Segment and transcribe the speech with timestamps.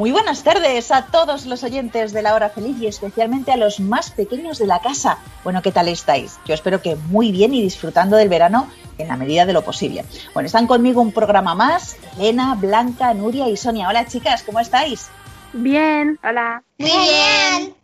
[0.00, 3.80] Muy buenas tardes a todos los oyentes de la hora feliz y especialmente a los
[3.80, 5.18] más pequeños de la casa.
[5.44, 6.38] Bueno, ¿qué tal estáis?
[6.46, 10.06] Yo espero que muy bien y disfrutando del verano en la medida de lo posible.
[10.32, 13.90] Bueno, están conmigo un programa más, Elena, Blanca, Nuria y Sonia.
[13.90, 15.10] Hola chicas, ¿cómo estáis?
[15.52, 16.62] Bien, hola.
[16.78, 17.74] Muy bien.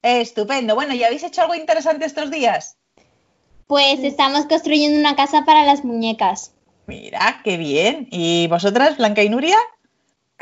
[0.00, 0.74] Estupendo.
[0.74, 2.78] Bueno, ¿y habéis hecho algo interesante estos días?
[3.66, 6.54] Pues estamos construyendo una casa para las muñecas.
[6.86, 8.08] Mira, qué bien.
[8.10, 9.58] ¿Y vosotras, Blanca y Nuria?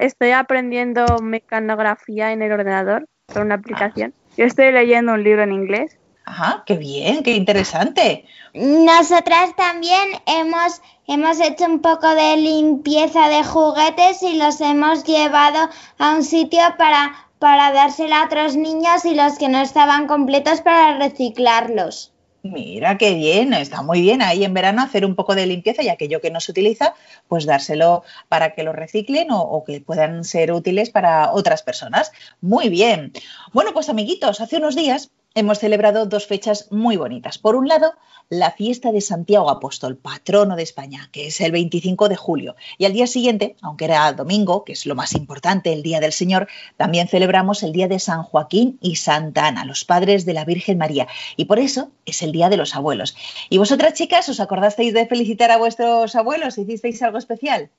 [0.00, 4.14] Estoy aprendiendo mecanografía en el ordenador con una aplicación.
[4.34, 5.98] Yo estoy leyendo un libro en inglés.
[6.24, 8.24] Ajá, qué bien, qué interesante.
[8.54, 15.68] Nosotras también hemos, hemos hecho un poco de limpieza de juguetes y los hemos llevado
[15.98, 20.62] a un sitio para, para dársela a otros niños y los que no estaban completos
[20.62, 22.14] para reciclarlos.
[22.42, 25.88] Mira, qué bien, está muy bien ahí en verano hacer un poco de limpieza y
[25.90, 26.94] aquello que no se utiliza,
[27.28, 32.12] pues dárselo para que lo reciclen o, o, que puedan ser útiles para otras personas.
[32.40, 33.12] Muy bien.
[33.52, 37.38] Bueno, pues amiguitos, hace unos días hemos celebrado dos fechas muy bonitas.
[37.38, 37.94] Por un lado,
[38.28, 42.56] la fiesta de Santiago Apóstol, patrono de España, que es el 25 de julio.
[42.78, 46.12] Y al día siguiente, aunque era domingo, que es lo más importante, el Día del
[46.12, 50.44] Señor, también celebramos el Día de San Joaquín y Santa Ana, los padres de la
[50.44, 51.08] Virgen María.
[51.36, 53.16] Y por eso es el Día de los Abuelos.
[53.48, 56.58] ¿Y vosotras, chicas, os acordasteis de felicitar a vuestros abuelos?
[56.58, 57.70] ¿Hicisteis algo especial?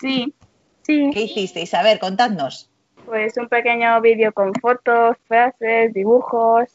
[0.00, 0.32] Sí,
[0.86, 1.10] sí.
[1.12, 1.74] ¿Qué hicisteis?
[1.74, 2.70] A ver, contadnos.
[3.08, 6.68] Pues un pequeño vídeo con fotos, frases, dibujos.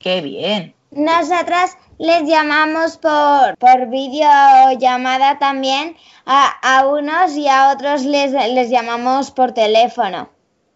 [0.00, 0.74] Qué bien.
[0.90, 8.70] Nosotras les llamamos por, por videollamada también a, a, unos y a otros les, les
[8.70, 10.28] llamamos por teléfono.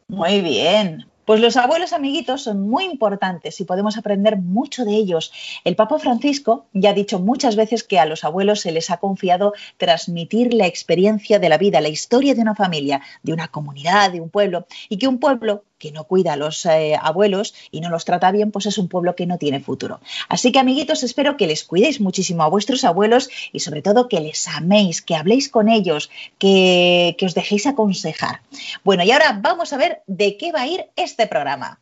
[0.06, 1.04] Muy bien.
[1.24, 5.32] Pues los abuelos amiguitos son muy importantes y podemos aprender mucho de ellos.
[5.64, 8.98] El Papa Francisco ya ha dicho muchas veces que a los abuelos se les ha
[8.98, 14.12] confiado transmitir la experiencia de la vida, la historia de una familia, de una comunidad,
[14.12, 17.80] de un pueblo, y que un pueblo que no cuida a los eh, abuelos y
[17.80, 20.00] no los trata bien, pues es un pueblo que no tiene futuro.
[20.28, 24.20] Así que, amiguitos, espero que les cuidéis muchísimo a vuestros abuelos y sobre todo que
[24.20, 28.40] les améis, que habléis con ellos, que, que os dejéis aconsejar.
[28.82, 31.80] Bueno, y ahora vamos a ver de qué va a ir este programa.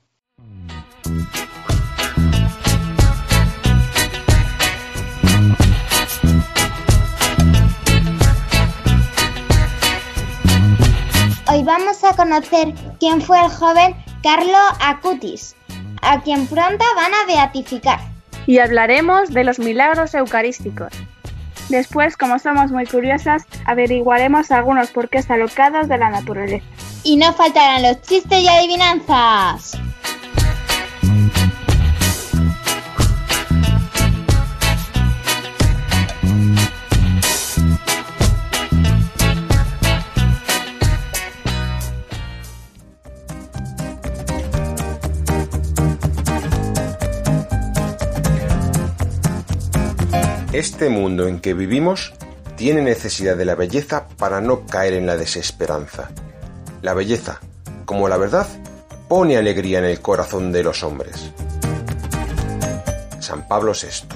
[11.53, 15.55] Hoy vamos a conocer quién fue el joven Carlo Acutis,
[16.01, 18.01] a quien pronto van a beatificar.
[18.47, 20.95] Y hablaremos de los milagros eucarísticos.
[21.69, 26.65] Después, como somos muy curiosas, averiguaremos algunos porqués alocados de la naturaleza.
[27.05, 29.79] Y no faltarán los chistes y adivinanzas.
[50.53, 52.13] Este mundo en que vivimos
[52.57, 56.11] tiene necesidad de la belleza para no caer en la desesperanza.
[56.83, 57.41] La belleza,
[57.87, 58.47] como la verdad,
[59.09, 61.33] pone alegría en el corazón de los hombres.
[63.19, 64.07] San Pablo VI.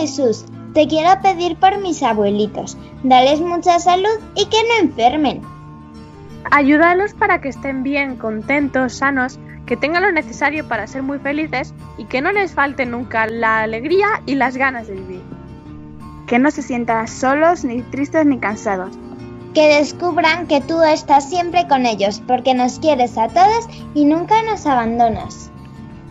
[0.00, 5.42] Jesús, te quiero pedir por mis abuelitos, dales mucha salud y que no enfermen.
[6.50, 11.74] Ayúdalos para que estén bien, contentos, sanos, que tengan lo necesario para ser muy felices
[11.98, 15.22] y que no les falte nunca la alegría y las ganas de vivir.
[16.26, 18.96] Que no se sientan solos, ni tristes, ni cansados.
[19.52, 24.42] Que descubran que tú estás siempre con ellos porque nos quieres a todos y nunca
[24.44, 25.50] nos abandonas.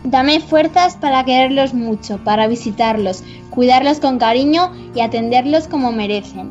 [0.04, 6.48] Dame fuerzas para quererlos mucho, para visitarlos, cuidarlos con cariño y atenderlos como merecen.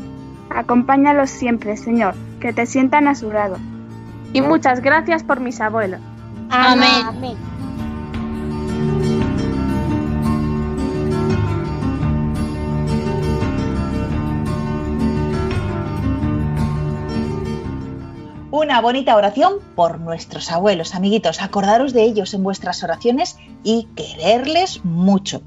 [0.49, 3.57] Acompáñalos siempre, Señor, que te sientan a su lado.
[4.33, 5.99] Y muchas gracias por mis abuelos.
[6.49, 6.89] Amén.
[7.07, 7.48] Amén.
[18.59, 21.41] Una bonita oración por nuestros abuelos, amiguitos.
[21.41, 25.41] Acordaros de ellos en vuestras oraciones y quererles mucho.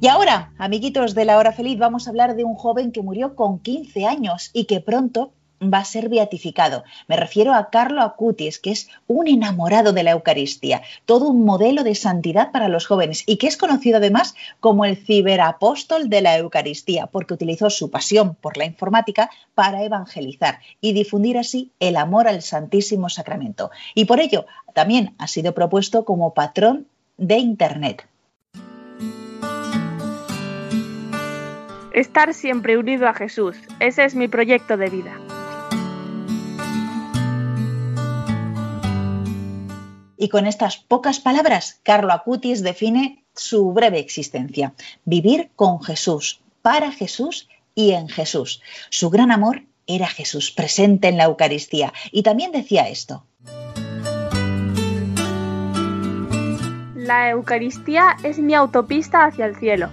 [0.00, 3.36] Y ahora, amiguitos de la hora feliz, vamos a hablar de un joven que murió
[3.36, 5.32] con 15 años y que pronto
[5.62, 6.84] va a ser beatificado.
[7.08, 11.82] Me refiero a Carlo Acutis, que es un enamorado de la Eucaristía, todo un modelo
[11.82, 16.36] de santidad para los jóvenes y que es conocido además como el ciberapóstol de la
[16.36, 22.28] Eucaristía, porque utilizó su pasión por la informática para evangelizar y difundir así el amor
[22.28, 23.70] al Santísimo Sacramento.
[23.94, 26.86] Y por ello también ha sido propuesto como patrón
[27.16, 28.06] de Internet.
[31.92, 35.18] Estar siempre unido a Jesús, ese es mi proyecto de vida.
[40.16, 44.74] Y con estas pocas palabras, Carlo Acutis define su breve existencia.
[45.04, 48.62] Vivir con Jesús, para Jesús y en Jesús.
[48.90, 51.92] Su gran amor era Jesús, presente en la Eucaristía.
[52.10, 53.24] Y también decía esto.
[56.94, 59.90] La Eucaristía es mi autopista hacia el cielo.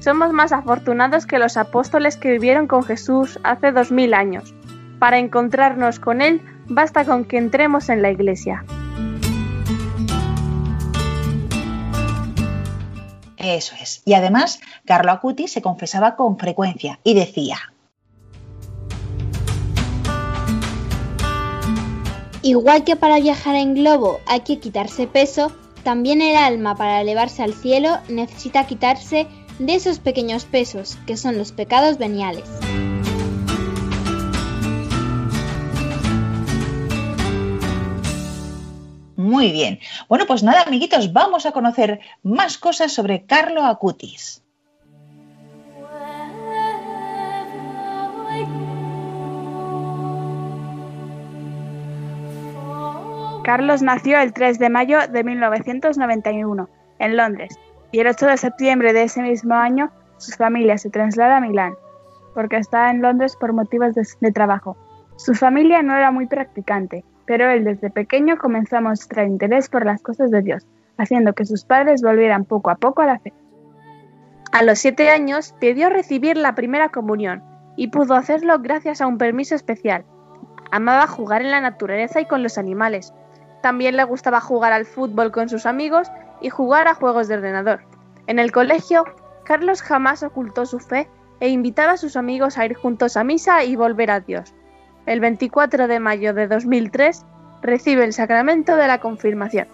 [0.00, 4.54] Somos más afortunados que los apóstoles que vivieron con Jesús hace dos mil años.
[4.98, 8.64] Para encontrarnos con Él, basta con que entremos en la iglesia.
[13.54, 14.02] Eso es.
[14.04, 17.58] Y además, Carlo Acuti se confesaba con frecuencia y decía.
[22.42, 25.52] Igual que para viajar en globo hay que quitarse peso,
[25.84, 29.28] también el alma para elevarse al cielo necesita quitarse
[29.60, 32.48] de esos pequeños pesos que son los pecados veniales.
[39.26, 39.80] Muy bien.
[40.08, 44.44] Bueno, pues nada, amiguitos, vamos a conocer más cosas sobre Carlo Acutis.
[53.42, 56.68] Carlos nació el 3 de mayo de 1991
[57.00, 57.58] en Londres
[57.90, 61.74] y el 8 de septiembre de ese mismo año su familia se traslada a Milán
[62.32, 64.76] porque está en Londres por motivos de, de trabajo.
[65.16, 69.84] Su familia no era muy practicante pero él desde pequeño comenzó a mostrar interés por
[69.84, 73.32] las cosas de Dios, haciendo que sus padres volvieran poco a poco a la fe.
[74.52, 77.42] A los siete años pidió recibir la primera comunión
[77.76, 80.04] y pudo hacerlo gracias a un permiso especial.
[80.70, 83.12] Amaba jugar en la naturaleza y con los animales.
[83.60, 87.80] También le gustaba jugar al fútbol con sus amigos y jugar a juegos de ordenador.
[88.26, 89.04] En el colegio,
[89.44, 91.08] Carlos jamás ocultó su fe
[91.40, 94.54] e invitaba a sus amigos a ir juntos a misa y volver a Dios
[95.06, 97.24] el 24 de mayo de 2003,
[97.62, 99.68] recibe el sacramento de la confirmación.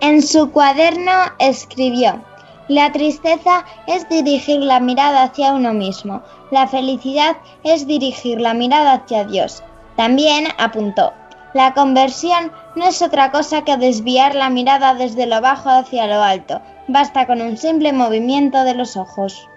[0.00, 2.22] En su cuaderno escribió,
[2.68, 8.94] la tristeza es dirigir la mirada hacia uno mismo, la felicidad es dirigir la mirada
[8.94, 9.62] hacia Dios.
[9.96, 11.12] También apuntó,
[11.52, 16.22] la conversión no es otra cosa que desviar la mirada desde lo bajo hacia lo
[16.22, 19.48] alto, basta con un simple movimiento de los ojos.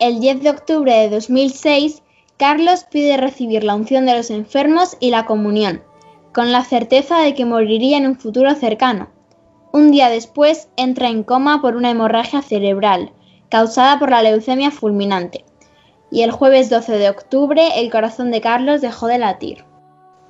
[0.00, 2.02] El 10 de octubre de 2006
[2.38, 5.82] Carlos pide recibir la unción de los enfermos y la comunión,
[6.32, 9.08] con la certeza de que moriría en un futuro cercano.
[9.72, 13.10] Un día después entra en coma por una hemorragia cerebral,
[13.48, 15.44] causada por la leucemia fulminante,
[16.12, 19.64] y el jueves 12 de octubre el corazón de Carlos dejó de latir.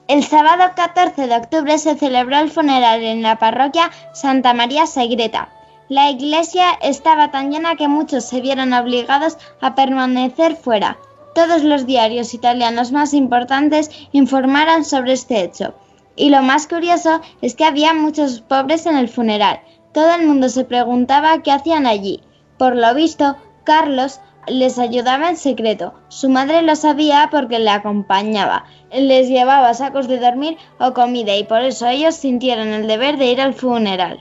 [0.06, 5.50] El sábado 14 de octubre se celebró el funeral en la parroquia Santa María Segreta.
[5.90, 10.96] La iglesia estaba tan llena que muchos se vieron obligados a permanecer fuera,
[11.38, 15.72] todos los diarios italianos más importantes informaron sobre este hecho.
[16.16, 19.60] Y lo más curioso es que había muchos pobres en el funeral.
[19.92, 22.24] Todo el mundo se preguntaba qué hacían allí.
[22.58, 25.94] Por lo visto, Carlos les ayudaba en secreto.
[26.08, 28.64] Su madre lo sabía porque le acompañaba.
[28.90, 33.26] Les llevaba sacos de dormir o comida y por eso ellos sintieron el deber de
[33.26, 34.18] ir al funeral.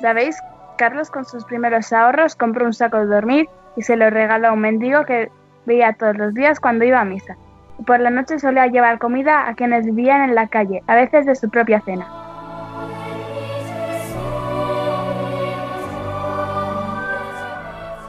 [0.00, 0.36] ¿Sabéis?
[0.76, 4.52] Carlos con sus primeros ahorros compró un saco de dormir y se lo regaló a
[4.52, 5.32] un mendigo que
[5.68, 7.36] veía todos los días cuando iba a misa.
[7.78, 11.26] Y por la noche solía llevar comida a quienes vivían en la calle, a veces
[11.26, 12.08] de su propia cena.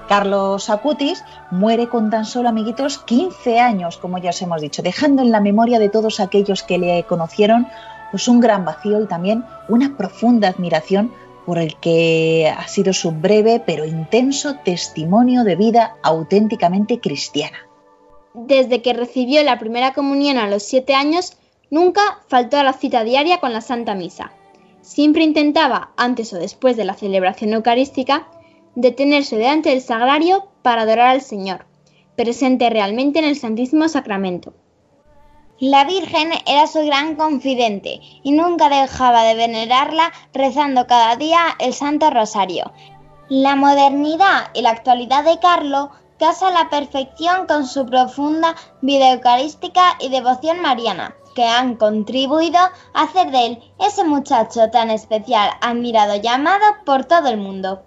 [0.09, 5.21] Carlos Acutis muere con tan solo, amiguitos, 15 años, como ya os hemos dicho, dejando
[5.21, 7.67] en la memoria de todos aquellos que le conocieron
[8.09, 11.11] pues un gran vacío y también una profunda admiración
[11.45, 17.57] por el que ha sido su breve pero intenso testimonio de vida auténticamente cristiana.
[18.33, 21.37] Desde que recibió la primera comunión a los siete años,
[21.69, 24.31] nunca faltó a la cita diaria con la Santa Misa.
[24.81, 28.27] Siempre intentaba, antes o después de la celebración eucarística,
[28.75, 31.65] detenerse delante del sagrario para adorar al Señor,
[32.15, 34.53] presente realmente en el Santísimo Sacramento.
[35.59, 41.73] La Virgen era su gran confidente y nunca dejaba de venerarla rezando cada día el
[41.73, 42.71] Santo Rosario.
[43.27, 49.11] La modernidad y la actualidad de Carlo casa a la perfección con su profunda vida
[49.11, 52.59] eucarística y devoción mariana, que han contribuido
[52.93, 57.83] a hacer de él ese muchacho tan especial, admirado y amado por todo el mundo.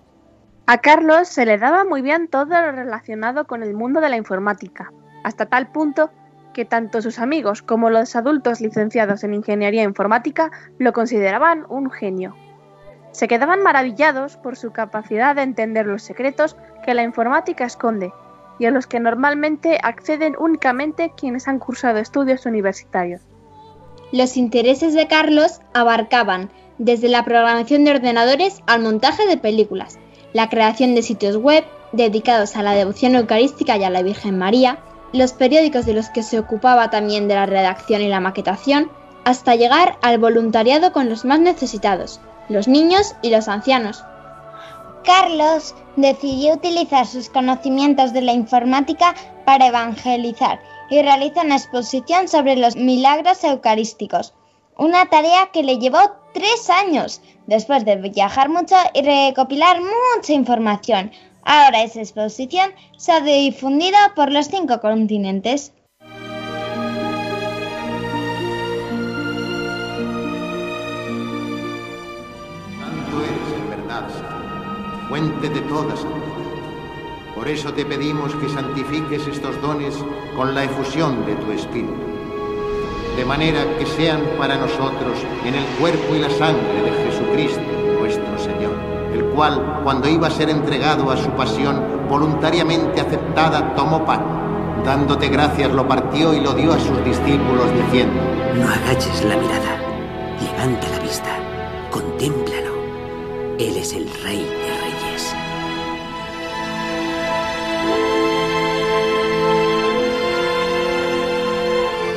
[0.67, 4.19] A Carlos se le daba muy bien todo lo relacionado con el mundo de la
[4.19, 4.93] informática,
[5.25, 6.11] hasta tal punto
[6.53, 12.37] que tanto sus amigos como los adultos licenciados en ingeniería informática lo consideraban un genio.
[13.13, 18.13] Se quedaban maravillados por su capacidad de entender los secretos que la informática esconde
[18.59, 23.23] y a los que normalmente acceden únicamente quienes han cursado estudios universitarios.
[24.13, 29.99] Los intereses de Carlos abarcaban desde la programación de ordenadores al montaje de películas,
[30.33, 34.79] la creación de sitios web dedicados a la devoción eucarística y a la Virgen María,
[35.13, 38.91] los periódicos de los que se ocupaba también de la redacción y la maquetación,
[39.25, 44.05] hasta llegar al voluntariado con los más necesitados, los niños y los ancianos.
[45.05, 49.15] Carlos decidió utilizar sus conocimientos de la informática
[49.45, 54.35] para evangelizar y realiza una exposición sobre los milagros eucarísticos,
[54.77, 55.99] una tarea que le llevó
[56.33, 61.11] tres años, después de viajar mucho y recopilar mucha información,
[61.45, 65.73] Ahora esa exposición se ha difundido por los cinco continentes.
[72.79, 74.09] Santo eres en verdad,
[75.09, 76.33] fuente de toda santidad.
[77.35, 79.97] Por eso te pedimos que santifiques estos dones
[80.37, 81.93] con la efusión de tu Espíritu,
[83.17, 87.63] de manera que sean para nosotros en el cuerpo y la sangre de Jesucristo
[87.99, 94.05] nuestro Señor el cual, cuando iba a ser entregado a su pasión, voluntariamente aceptada, tomó
[94.05, 94.23] pan.
[94.85, 98.21] Dándote gracias, lo partió y lo dio a sus discípulos, diciendo,
[98.55, 99.79] No agaches la mirada,
[100.41, 101.31] levanta la vista,
[101.91, 102.73] contémplalo.
[103.59, 105.35] Él es el Rey de Reyes.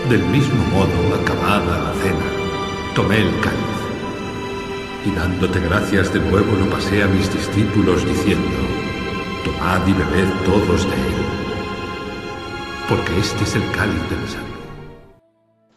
[0.10, 3.75] Del mismo modo, acabada la cena, tomé el cáliz
[5.06, 8.58] y dándote gracias de nuevo lo pasé a mis discípulos diciendo,
[9.44, 11.26] tomad y bebed todos de él,
[12.90, 14.55] porque este es el cáliz de sangre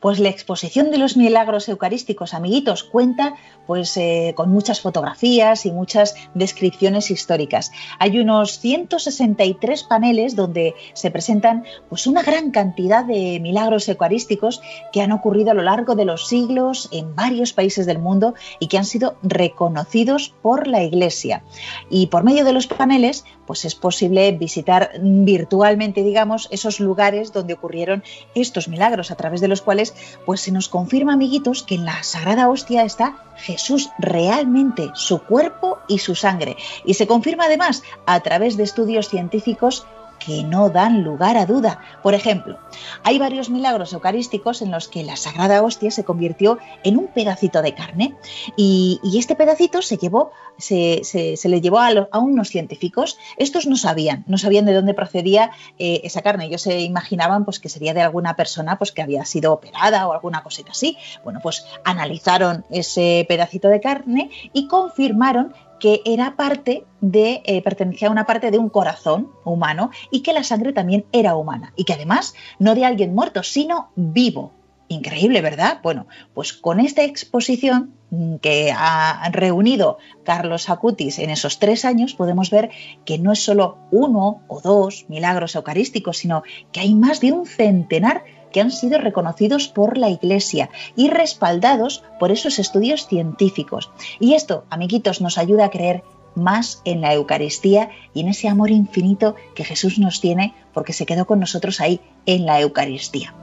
[0.09, 3.35] pues la exposición de los milagros eucarísticos, amiguitos, cuenta
[3.67, 7.73] pues eh, con muchas fotografías y muchas descripciones históricas.
[7.99, 14.63] Hay unos 163 paneles donde se presentan pues una gran cantidad de milagros eucarísticos
[14.95, 18.69] que han ocurrido a lo largo de los siglos en varios países del mundo y
[18.69, 21.45] que han sido reconocidos por la Iglesia.
[21.91, 27.55] Y por medio de los paneles pues es posible visitar virtualmente, digamos, esos lugares donde
[27.55, 29.95] ocurrieron estos milagros, a través de los cuales
[30.27, 35.79] pues se nos confirma, amiguitos, que en la Sagrada Hostia está Jesús realmente, su cuerpo
[35.89, 36.59] y su sangre.
[36.85, 39.87] Y se confirma además a través de estudios científicos
[40.19, 41.81] que no dan lugar a duda.
[42.03, 42.59] Por ejemplo,
[43.03, 47.63] hay varios milagros eucarísticos en los que la Sagrada Hostia se convirtió en un pedacito
[47.63, 48.15] de carne
[48.57, 51.03] y, este pedacito se, llevó, se,
[51.45, 53.19] le llevó a, unos científicos.
[53.37, 56.47] Estos no sabían, no sabían de dónde procedía eh, esa carne.
[56.47, 60.13] Ellos se imaginaban pues, que sería de alguna persona pues, que había sido operada o
[60.13, 60.97] alguna cosita así.
[61.25, 68.09] Bueno, pues analizaron ese pedacito de carne y confirmaron que era parte de, eh, pertenecía
[68.09, 71.85] a una parte de un corazón humano y que la sangre también era humana y
[71.85, 74.53] que además no de alguien muerto, sino vivo.
[74.91, 75.81] Increíble, ¿verdad?
[75.83, 77.93] Bueno, pues con esta exposición
[78.41, 82.71] que ha reunido Carlos Acutis en esos tres años, podemos ver
[83.05, 86.43] que no es solo uno o dos milagros eucarísticos, sino
[86.73, 92.03] que hay más de un centenar que han sido reconocidos por la Iglesia y respaldados
[92.19, 93.91] por esos estudios científicos.
[94.21, 96.03] Y esto, amiguitos, nos ayuda a creer
[96.35, 101.07] más en la Eucaristía y en ese amor infinito que Jesús nos tiene porque se
[101.07, 103.35] quedó con nosotros ahí en la Eucaristía.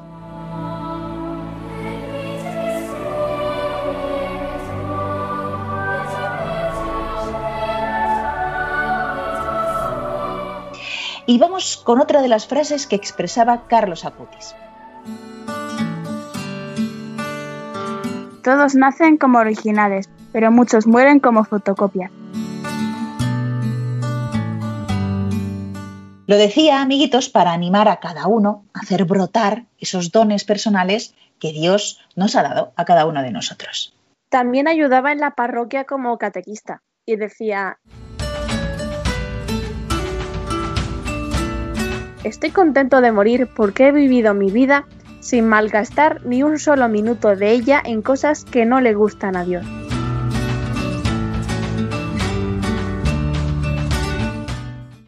[11.28, 14.56] Y vamos con otra de las frases que expresaba Carlos Acutis.
[18.46, 22.12] Todos nacen como originales, pero muchos mueren como fotocopias.
[26.28, 31.54] Lo decía, amiguitos, para animar a cada uno a hacer brotar esos dones personales que
[31.54, 33.96] Dios nos ha dado a cada uno de nosotros.
[34.30, 37.80] También ayudaba en la parroquia como catequista y decía,
[42.24, 44.86] Estoy contento de morir porque he vivido mi vida
[45.26, 49.44] sin malgastar ni un solo minuto de ella en cosas que no le gustan a
[49.44, 49.66] Dios.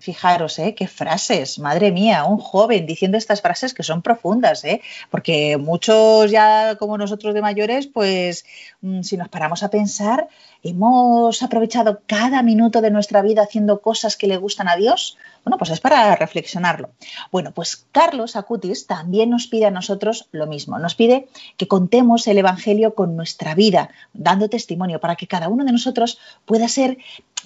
[0.08, 0.74] Fijaros, ¿eh?
[0.74, 4.80] Qué frases, madre mía, un joven diciendo estas frases que son profundas, ¿eh?
[5.12, 8.46] Porque muchos ya como nosotros de mayores, pues
[8.80, 10.30] mm, si nos paramos a pensar,
[10.64, 15.18] ¿hemos aprovechado cada minuto de nuestra vida haciendo cosas que le gustan a Dios?
[15.44, 16.92] Bueno, pues es para reflexionarlo.
[17.30, 20.80] Bueno, pues Carlos Acutis también nos pide a nosotros lo mismo.
[20.80, 25.66] Nos pide que contemos el Evangelio con nuestra vida, dando testimonio, para que cada uno
[25.66, 26.98] de nosotros pueda ser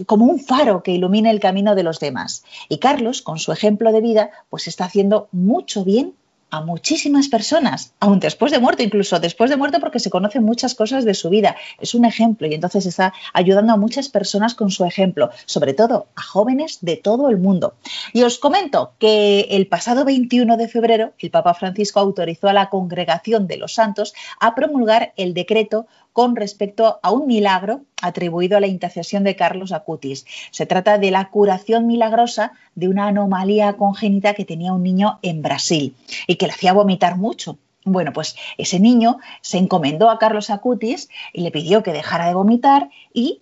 [0.06, 2.44] como un faro que ilumine el camino de los demás.
[2.70, 6.14] Y Carlos, con su ejemplo de vida, pues está haciendo mucho bien
[6.52, 10.76] a muchísimas personas, aún después de muerto, incluso después de muerto porque se conocen muchas
[10.76, 11.56] cosas de su vida.
[11.80, 16.08] Es un ejemplo y entonces está ayudando a muchas personas con su ejemplo, sobre todo
[16.16, 17.76] a jóvenes de todo el mundo.
[18.12, 22.70] Y os comento que el pasado 21 de febrero el Papa Francisco autorizó a la
[22.70, 28.60] Congregación de los Santos a promulgar el decreto con respecto a un milagro atribuido a
[28.60, 30.26] la intercesión de Carlos Acutis.
[30.52, 35.42] Se trata de la curación milagrosa de una anomalía congénita que tenía un niño en
[35.42, 35.96] Brasil
[36.28, 37.58] y que le hacía vomitar mucho.
[37.84, 42.36] Bueno, pues ese niño se encomendó a Carlos Acutis y le pidió que dejara de
[42.36, 43.42] vomitar y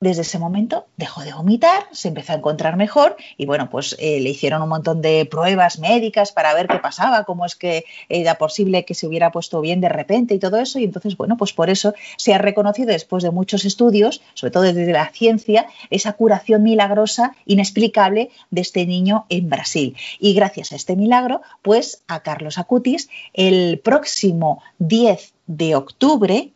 [0.00, 4.20] desde ese momento dejó de vomitar, se empezó a encontrar mejor y bueno, pues eh,
[4.20, 8.36] le hicieron un montón de pruebas médicas para ver qué pasaba, cómo es que era
[8.36, 10.78] posible que se hubiera puesto bien de repente y todo eso.
[10.78, 14.62] Y entonces, bueno, pues por eso se ha reconocido después de muchos estudios, sobre todo
[14.62, 19.96] desde la ciencia, esa curación milagrosa, inexplicable de este niño en Brasil.
[20.18, 26.50] Y gracias a este milagro, pues a Carlos Acutis, el próximo 10 de octubre,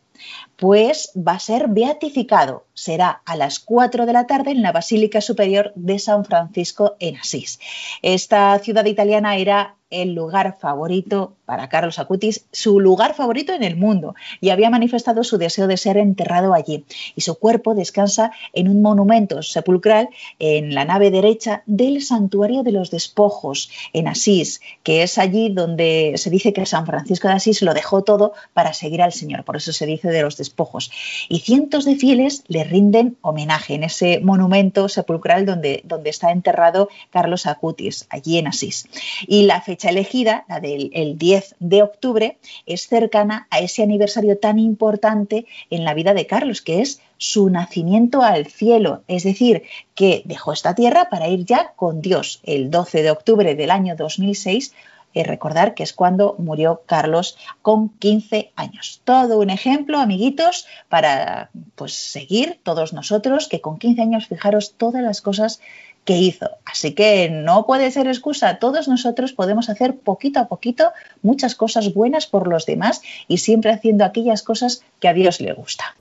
[0.57, 2.65] pues va a ser beatificado.
[2.73, 7.17] Será a las 4 de la tarde en la Basílica Superior de San Francisco en
[7.17, 7.59] Asís.
[8.01, 13.75] Esta ciudad italiana era el lugar favorito para Carlos Acutis, su lugar favorito en el
[13.75, 16.85] mundo, y había manifestado su deseo de ser enterrado allí.
[17.15, 20.09] Y su cuerpo descansa en un monumento sepulcral
[20.39, 26.13] en la nave derecha del Santuario de los Despojos, en Asís, que es allí donde
[26.17, 29.55] se dice que San Francisco de Asís lo dejó todo para seguir al Señor, por
[29.55, 30.91] eso se dice de los despojos.
[31.29, 36.89] Y cientos de fieles le rinden homenaje en ese monumento sepulcral donde, donde está enterrado
[37.11, 38.87] Carlos Acutis, allí en Asís.
[39.27, 44.37] Y la fecha elegida, la del el 10 de octubre, es cercana a ese aniversario
[44.37, 49.63] tan importante en la vida de Carlos, que es su nacimiento al cielo, es decir,
[49.93, 52.41] que dejó esta tierra para ir ya con Dios.
[52.43, 54.73] El 12 de octubre del año 2006
[55.15, 59.01] y recordar que es cuando murió Carlos con 15 años.
[59.05, 65.01] Todo un ejemplo, amiguitos, para pues seguir todos nosotros, que con 15 años fijaros todas
[65.01, 65.61] las cosas
[66.05, 66.49] que hizo.
[66.65, 70.91] Así que no puede ser excusa, todos nosotros podemos hacer poquito a poquito
[71.21, 75.53] muchas cosas buenas por los demás y siempre haciendo aquellas cosas que a Dios le
[75.53, 75.95] gusta.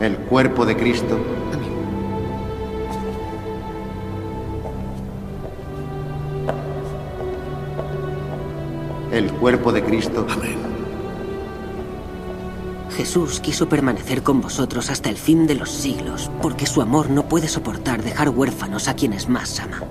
[0.00, 1.20] El cuerpo de Cristo
[9.12, 10.26] el cuerpo de Cristo.
[10.28, 10.71] Amén.
[12.92, 17.28] Jesús quiso permanecer con vosotros hasta el fin de los siglos, porque su amor no
[17.28, 19.82] puede soportar dejar huérfanos a quienes más ama.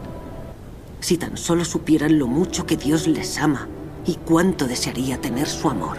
[1.00, 3.68] Si tan solo supieran lo mucho que Dios les ama
[4.06, 5.98] y cuánto desearía tener su amor.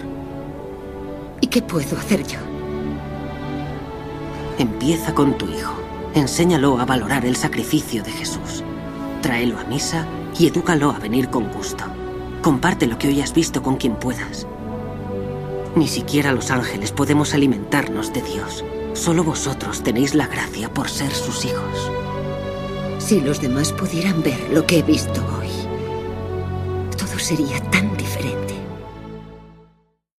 [1.41, 2.39] ¿Y qué puedo hacer yo?
[4.59, 5.75] Empieza con tu hijo.
[6.15, 8.63] Enséñalo a valorar el sacrificio de Jesús.
[9.23, 10.07] Tráelo a misa
[10.39, 11.85] y edúcalo a venir con gusto.
[12.43, 14.47] Comparte lo que hoy has visto con quien puedas.
[15.75, 18.65] Ni siquiera los ángeles podemos alimentarnos de Dios.
[18.93, 21.91] Solo vosotros tenéis la gracia por ser sus hijos.
[22.99, 25.49] Si los demás pudieran ver lo que he visto hoy,
[26.97, 28.55] todo sería tan diferente.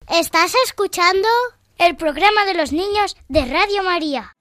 [0.10, 1.28] ¿Estás escuchando?
[1.78, 4.36] El programa de los niños de Radio María.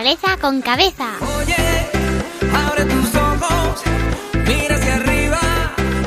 [0.00, 1.10] Naturaleza con cabeza.
[1.36, 1.56] Oye,
[2.54, 3.82] abre tus ojos,
[4.46, 5.38] mira hacia arriba,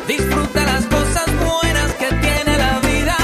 [0.08, 3.16] disfruta las cosas buenas que tiene la vida.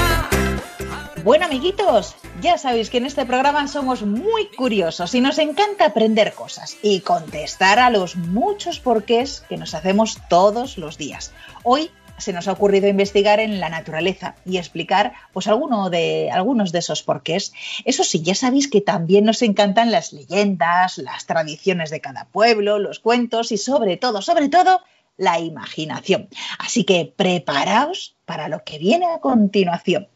[1.24, 6.34] Bueno, amiguitos, ya sabéis que en este programa somos muy curiosos y nos encanta aprender
[6.34, 11.32] cosas y contestar a los muchos porqués que nos hacemos todos los días.
[11.64, 16.72] Hoy se nos ha ocurrido investigar en la naturaleza y explicar pues alguno de, algunos
[16.72, 17.52] de esos porqués.
[17.84, 22.78] Eso sí, ya sabéis que también nos encantan las leyendas, las tradiciones de cada pueblo,
[22.78, 24.82] los cuentos y sobre todo, sobre todo,
[25.16, 26.28] la imaginación.
[26.58, 30.08] Así que preparaos para lo que viene a continuación.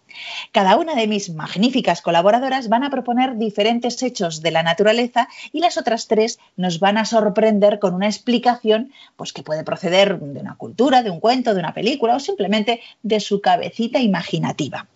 [0.53, 5.61] Cada una de mis magníficas colaboradoras van a proponer diferentes hechos de la naturaleza y
[5.61, 10.41] las otras tres nos van a sorprender con una explicación pues, que puede proceder de
[10.41, 14.87] una cultura, de un cuento, de una película o simplemente de su cabecita imaginativa.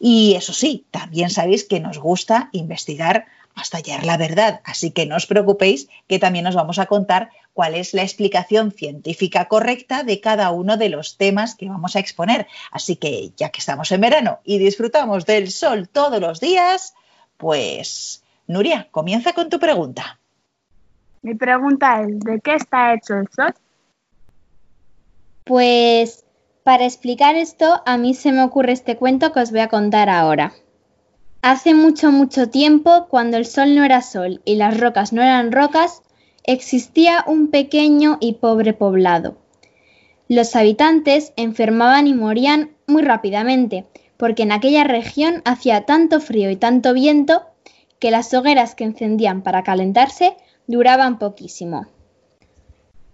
[0.00, 3.26] Y eso sí, también sabéis que nos gusta investigar
[3.58, 4.60] hasta hallar la verdad.
[4.64, 8.72] Así que no os preocupéis que también os vamos a contar cuál es la explicación
[8.72, 12.46] científica correcta de cada uno de los temas que vamos a exponer.
[12.70, 16.94] Así que ya que estamos en verano y disfrutamos del sol todos los días,
[17.36, 20.18] pues Nuria, comienza con tu pregunta.
[21.22, 23.54] Mi pregunta es, ¿de qué está hecho el sol?
[25.44, 26.24] Pues
[26.62, 30.08] para explicar esto, a mí se me ocurre este cuento que os voy a contar
[30.08, 30.52] ahora.
[31.40, 35.52] Hace mucho, mucho tiempo, cuando el sol no era sol y las rocas no eran
[35.52, 36.02] rocas,
[36.42, 39.38] existía un pequeño y pobre poblado.
[40.28, 46.56] Los habitantes enfermaban y morían muy rápidamente, porque en aquella región hacía tanto frío y
[46.56, 47.42] tanto viento
[48.00, 51.86] que las hogueras que encendían para calentarse duraban poquísimo.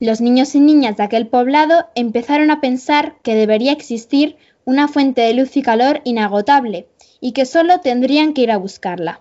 [0.00, 5.22] Los niños y niñas de aquel poblado empezaron a pensar que debería existir una fuente
[5.22, 6.88] de luz y calor inagotable
[7.20, 9.20] y que solo tendrían que ir a buscarla.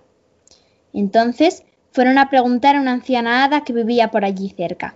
[0.94, 4.96] Entonces fueron a preguntar a una anciana hada que vivía por allí cerca.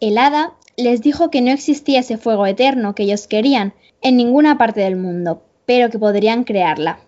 [0.00, 4.58] El hada les dijo que no existía ese fuego eterno que ellos querían en ninguna
[4.58, 7.00] parte del mundo, pero que podrían crearla.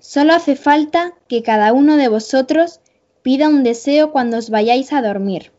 [0.00, 2.80] Solo hace falta que cada uno de vosotros
[3.22, 5.52] pida un deseo cuando os vayáis a dormir.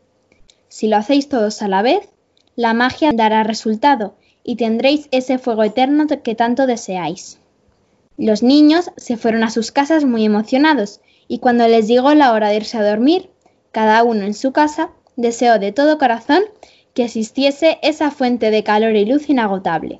[0.67, 2.09] Si lo hacéis todos a la vez,
[2.55, 4.16] la magia dará resultado
[4.47, 7.37] y tendréis ese fuego eterno que tanto deseáis.
[8.17, 12.47] Los niños se fueron a sus casas muy emocionados y cuando les llegó la hora
[12.47, 13.29] de irse a dormir,
[13.73, 16.43] cada uno en su casa deseó de todo corazón
[16.93, 19.99] que existiese esa fuente de calor y luz inagotable.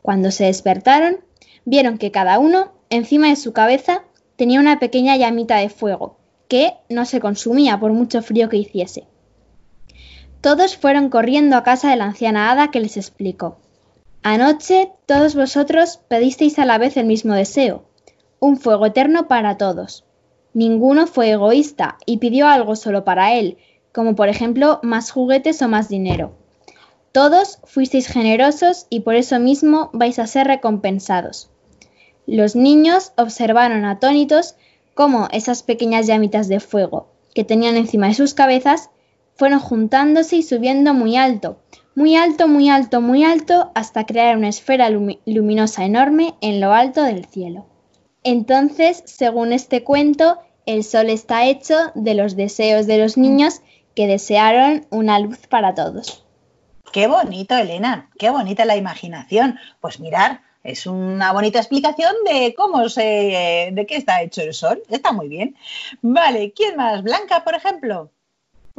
[0.00, 1.18] Cuando se despertaron,
[1.66, 4.04] vieron que cada uno, encima de su cabeza,
[4.36, 6.16] tenía una pequeña llamita de fuego,
[6.48, 9.04] que no se consumía por mucho frío que hiciese.
[10.40, 13.58] Todos fueron corriendo a casa de la anciana hada que les explicó.
[14.22, 17.84] Anoche todos vosotros pedisteis a la vez el mismo deseo,
[18.38, 20.04] un fuego eterno para todos.
[20.54, 23.58] Ninguno fue egoísta y pidió algo solo para él,
[23.92, 26.32] como por ejemplo más juguetes o más dinero.
[27.12, 31.50] Todos fuisteis generosos y por eso mismo vais a ser recompensados.
[32.26, 34.54] Los niños observaron atónitos
[34.94, 38.90] cómo esas pequeñas llamitas de fuego que tenían encima de sus cabezas
[39.40, 41.62] fueron juntándose y subiendo muy alto,
[41.94, 47.02] muy alto, muy alto, muy alto, hasta crear una esfera luminosa enorme en lo alto
[47.02, 47.64] del cielo.
[48.22, 53.62] Entonces, según este cuento, el sol está hecho de los deseos de los niños
[53.94, 56.22] que desearon una luz para todos.
[56.92, 59.58] Qué bonito, Elena, qué bonita la imaginación.
[59.80, 64.82] Pues mirar, es una bonita explicación de cómo se, de qué está hecho el sol.
[64.90, 65.56] Está muy bien.
[66.02, 67.02] Vale, ¿quién más?
[67.02, 68.10] Blanca, por ejemplo.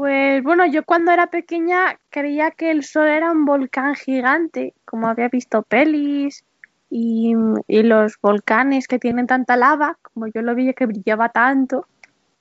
[0.02, 5.08] Pues bueno, yo cuando era pequeña creía que el sol era un volcán gigante, como
[5.08, 6.44] había visto pelis
[6.90, 7.36] y,
[7.68, 11.86] los volcanes que tienen tanta lava, como yo lo vi que brillaba tanto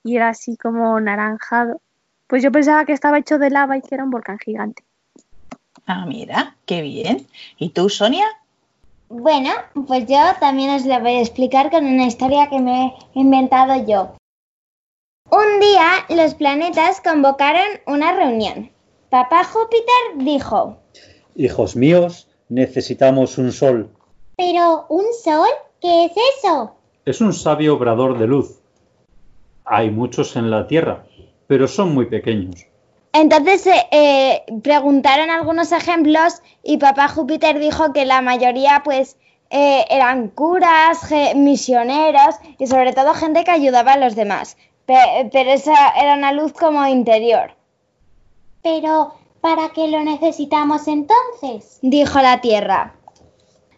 [0.03, 1.83] y era así como naranjado.
[2.27, 4.83] Pues yo pensaba que estaba hecho de lava y que era un volcán gigante.
[5.85, 7.27] Ah, mira, qué bien.
[7.59, 8.25] ¿Y tú, Sonia?
[9.11, 9.51] Bueno,
[9.87, 13.87] pues yo también os la voy a explicar con una historia que me he inventado
[13.87, 14.17] yo.
[15.33, 18.73] Un día los planetas convocaron una reunión.
[19.11, 20.79] Papá Júpiter dijo,
[21.37, 23.91] Hijos míos, necesitamos un sol.
[24.37, 25.49] ¿Pero un sol?
[25.81, 26.75] ¿Qué es eso?
[27.05, 28.59] Es un sabio obrador de luz.
[29.65, 31.07] Hay muchos en la Tierra,
[31.47, 32.67] pero son muy pequeños.
[33.13, 39.17] Entonces eh, eh, preguntaron algunos ejemplos y papá Júpiter dijo que la mayoría pues
[39.51, 44.57] eh, eran curas, misioneros y sobre todo gente que ayudaba a los demás
[45.33, 47.53] pero esa era una luz como interior.
[48.63, 51.79] Pero, ¿para qué lo necesitamos entonces?
[51.83, 52.95] Dijo la Tierra.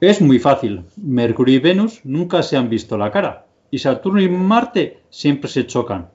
[0.01, 0.85] Es muy fácil.
[0.96, 3.46] Mercurio y Venus nunca se han visto la cara.
[3.70, 6.11] Y Saturno y Marte siempre se chocan.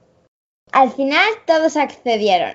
[0.72, 2.54] Al final todos accedieron.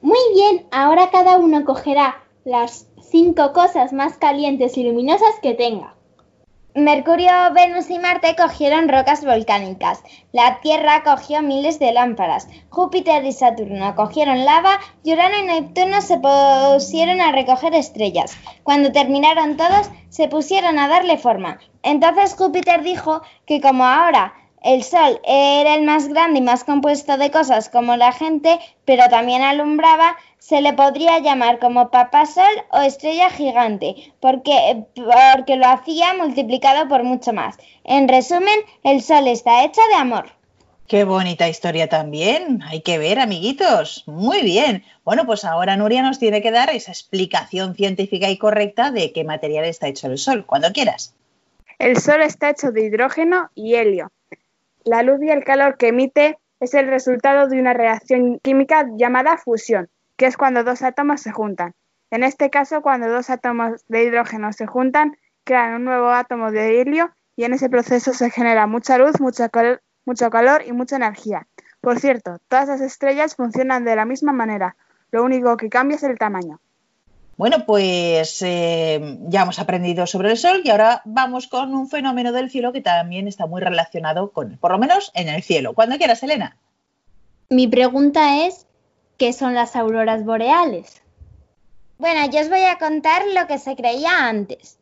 [0.00, 5.94] Muy bien, ahora cada uno cogerá las cinco cosas más calientes y luminosas que tenga.
[6.84, 10.02] Mercurio, Venus y Marte cogieron rocas volcánicas.
[10.32, 12.46] La Tierra cogió miles de lámparas.
[12.68, 18.36] Júpiter y Saturno cogieron lava y Urano y Neptuno se pusieron a recoger estrellas.
[18.62, 21.58] Cuando terminaron todos, se pusieron a darle forma.
[21.82, 27.16] Entonces Júpiter dijo que como ahora el Sol era el más grande y más compuesto
[27.16, 32.44] de cosas como la gente, pero también alumbraba, se le podría llamar como Papá Sol
[32.70, 37.56] o estrella gigante, porque, porque lo hacía multiplicado por mucho más.
[37.84, 40.38] En resumen, el Sol está hecho de amor.
[40.88, 42.62] Qué bonita historia también.
[42.62, 44.04] Hay que ver, amiguitos.
[44.06, 44.84] Muy bien.
[45.04, 49.22] Bueno, pues ahora Nuria nos tiene que dar esa explicación científica y correcta de qué
[49.22, 51.14] material está hecho el Sol, cuando quieras.
[51.78, 54.10] El Sol está hecho de hidrógeno y helio.
[54.88, 59.36] La luz y el calor que emite es el resultado de una reacción química llamada
[59.36, 61.74] fusión, que es cuando dos átomos se juntan.
[62.10, 66.80] En este caso, cuando dos átomos de hidrógeno se juntan, crean un nuevo átomo de
[66.80, 70.96] helio y en ese proceso se genera mucha luz, mucho calor, mucho calor y mucha
[70.96, 71.46] energía.
[71.82, 74.74] Por cierto, todas las estrellas funcionan de la misma manera,
[75.10, 76.60] lo único que cambia es el tamaño.
[77.38, 82.32] Bueno, pues eh, ya hemos aprendido sobre el Sol y ahora vamos con un fenómeno
[82.32, 85.72] del cielo que también está muy relacionado con, por lo menos en el cielo.
[85.72, 86.56] Cuando quieras, Elena.
[87.48, 88.66] Mi pregunta es,
[89.18, 91.00] ¿qué son las auroras boreales?
[91.98, 94.76] Bueno, yo os voy a contar lo que se creía antes.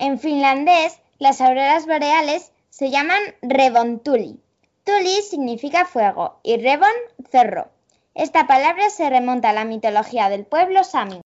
[0.00, 4.40] En finlandés, las auroras boreales se llaman revontuli.
[4.82, 6.90] Tuli significa fuego y Revon,
[7.30, 7.68] cerro.
[8.14, 11.23] Esta palabra se remonta a la mitología del pueblo Sami.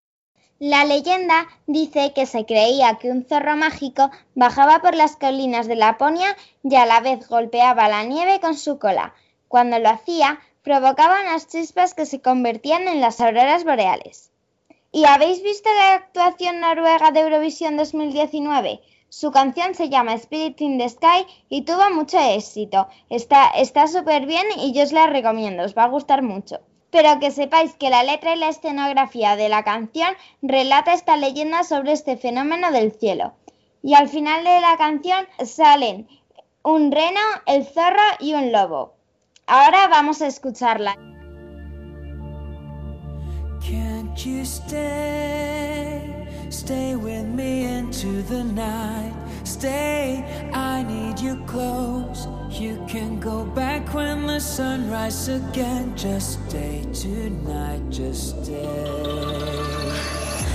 [0.61, 5.77] La leyenda dice que se creía que un zorro mágico bajaba por las colinas de
[5.77, 9.15] Laponia y a la vez golpeaba la nieve con su cola.
[9.47, 14.33] Cuando lo hacía, provocaba unas chispas que se convertían en las auroras boreales.
[14.91, 18.81] ¿Y habéis visto la actuación noruega de Eurovisión 2019?
[19.11, 22.89] Su canción se llama Spirit in the Sky y tuvo mucho éxito.
[23.11, 26.59] Está súper bien y yo os la recomiendo, os va a gustar mucho.
[26.91, 31.65] Pero que sepáis que la letra y la escenografía de la canción relata esta leyenda
[31.65, 33.35] sobre este fenómeno del cielo.
[33.83, 36.09] Y al final de la canción salen
[36.63, 38.95] un reno, el zorro y un lobo.
[39.47, 40.97] Ahora vamos a escucharla.
[49.49, 52.29] Stay, I need you close.
[52.51, 55.97] You can go back when the sun rises again.
[55.97, 58.67] Just stay tonight, just stay.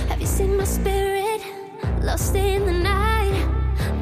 [0.08, 1.42] Have you seen my spirit
[2.02, 3.34] lost in the night?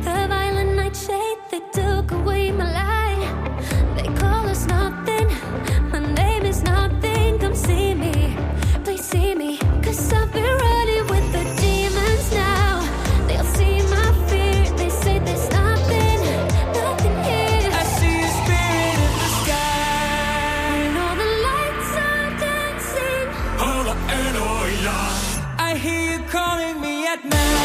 [0.04, 3.32] The violent nightshade that took away my light.
[3.96, 5.26] They call us nothing.
[5.90, 7.38] My name is nothing.
[7.38, 8.36] Come see me,
[8.84, 10.41] please see me, cause I've been
[27.12, 27.61] at night.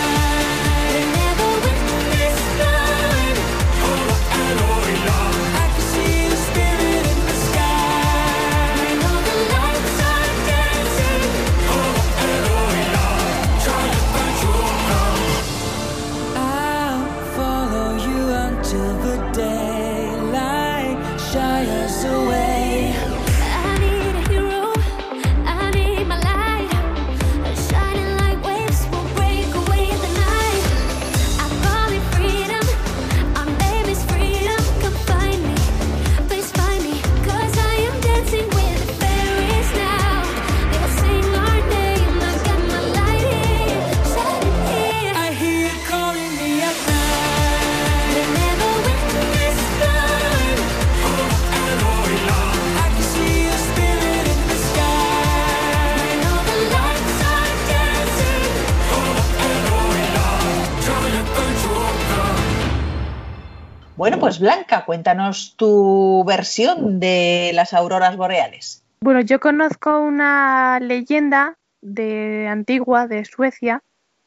[64.39, 68.84] Blanca, cuéntanos tu versión de las auroras boreales.
[69.02, 73.84] Bueno, yo conozco una leyenda de antigua de Suecia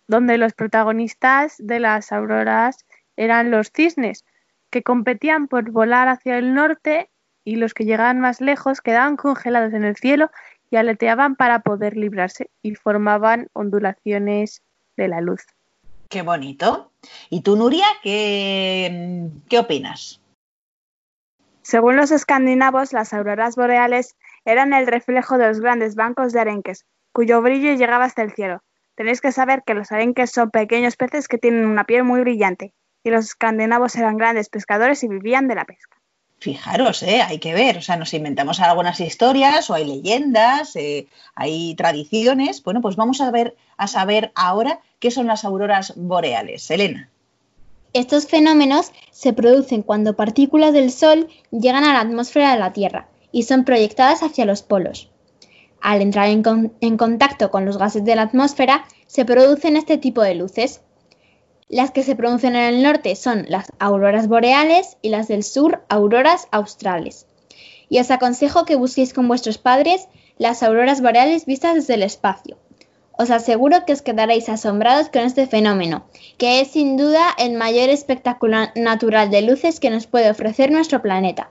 [0.06, 2.84] donde los protagonistas de las auroras
[3.16, 4.24] eran los cisnes
[4.70, 7.10] que competían por volar hacia el norte
[7.44, 10.30] y los que llegaban más lejos quedaban congelados en el cielo
[10.70, 14.62] y aleteaban para poder librarse y formaban ondulaciones
[14.96, 15.44] de la luz.
[16.10, 16.90] Qué bonito.
[17.30, 20.20] ¿Y tú, Nuria, qué, qué opinas?
[21.62, 26.84] Según los escandinavos, las auroras boreales eran el reflejo de los grandes bancos de arenques,
[27.12, 28.64] cuyo brillo llegaba hasta el cielo.
[28.96, 32.74] Tenéis que saber que los arenques son pequeños peces que tienen una piel muy brillante,
[33.04, 35.99] y los escandinavos eran grandes pescadores y vivían de la pesca.
[36.40, 37.20] Fijaros, ¿eh?
[37.20, 42.62] hay que ver, o sea, nos inventamos algunas historias o hay leyendas, eh, hay tradiciones.
[42.62, 46.70] Bueno, pues vamos a ver a saber ahora qué son las auroras boreales.
[46.70, 47.10] Elena.
[47.92, 53.08] Estos fenómenos se producen cuando partículas del Sol llegan a la atmósfera de la Tierra
[53.32, 55.10] y son proyectadas hacia los polos.
[55.82, 59.98] Al entrar en, con- en contacto con los gases de la atmósfera, se producen este
[59.98, 60.80] tipo de luces.
[61.70, 65.84] Las que se producen en el norte son las auroras boreales y las del sur,
[65.88, 67.28] auroras australes.
[67.88, 72.58] Y os aconsejo que busquéis con vuestros padres las auroras boreales vistas desde el espacio.
[73.16, 76.06] Os aseguro que os quedaréis asombrados con este fenómeno,
[76.38, 81.02] que es sin duda el mayor espectáculo natural de luces que nos puede ofrecer nuestro
[81.02, 81.50] planeta.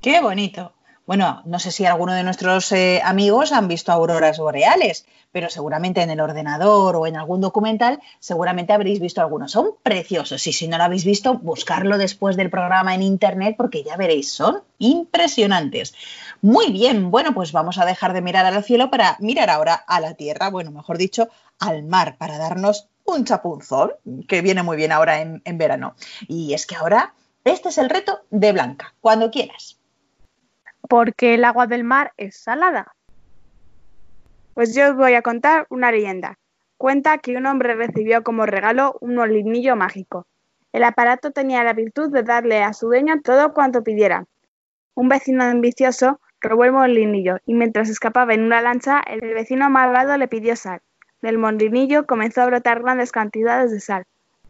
[0.00, 0.72] ¡Qué bonito!
[1.10, 6.02] Bueno, no sé si alguno de nuestros eh, amigos han visto auroras boreales, pero seguramente
[6.02, 9.50] en el ordenador o en algún documental, seguramente habréis visto algunos.
[9.50, 13.82] Son preciosos y si no lo habéis visto, buscarlo después del programa en internet porque
[13.82, 15.94] ya veréis, son impresionantes.
[16.42, 19.98] Muy bien, bueno, pues vamos a dejar de mirar al cielo para mirar ahora a
[19.98, 23.94] la tierra, bueno, mejor dicho, al mar, para darnos un chapunzón,
[24.28, 25.96] que viene muy bien ahora en, en verano.
[26.28, 29.79] Y es que ahora este es el reto de Blanca, cuando quieras.
[30.90, 32.96] Porque el agua del mar es salada.
[34.54, 36.36] Pues yo os voy a contar una leyenda.
[36.76, 40.26] Cuenta que un hombre recibió como regalo un molinillo mágico.
[40.72, 44.24] El aparato tenía la virtud de darle a su dueño todo cuanto pidiera.
[44.94, 50.16] Un vecino ambicioso robó el molinillo y mientras escapaba en una lancha, el vecino malvado
[50.16, 50.80] le pidió sal.
[51.22, 54.06] Del molinillo comenzó a brotar grandes cantidades de sal.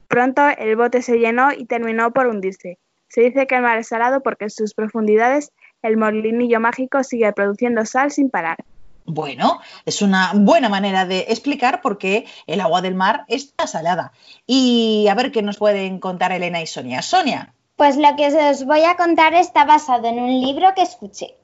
[0.08, 2.78] Pronto el bote se llenó y terminó por hundirse.
[3.08, 7.84] Se dice que el mar es salado porque sus profundidades el molinillo mágico sigue produciendo
[7.84, 8.58] sal sin parar.
[9.04, 14.12] Bueno, es una buena manera de explicar por qué el agua del mar está salada.
[14.46, 17.02] Y a ver qué nos pueden contar Elena y Sonia.
[17.02, 17.54] Sonia.
[17.76, 21.34] Pues lo que os voy a contar está basado en un libro que escuché.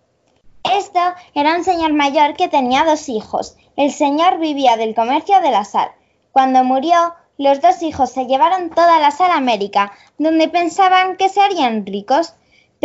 [0.63, 1.01] Esto
[1.35, 3.57] era un señor mayor que tenía dos hijos.
[3.77, 5.91] El señor vivía del comercio de la sal.
[6.33, 11.29] Cuando murió, los dos hijos se llevaron toda la sal a América, donde pensaban que
[11.29, 12.35] se harían ricos.